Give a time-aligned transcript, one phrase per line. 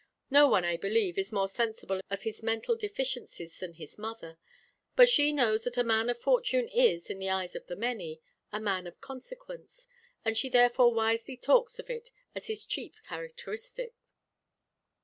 [0.31, 4.39] No one, I believe, is more sensible of his mental deficiencies than his mother;
[4.95, 8.19] but she knows that a man of fortune is, in the eyes of the many,
[8.51, 9.85] a man of consequence;
[10.25, 13.93] and she therefore wisely talks of it as his chief characteristic.